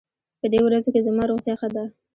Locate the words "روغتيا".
1.29-1.55